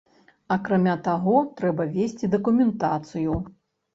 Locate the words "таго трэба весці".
1.07-2.29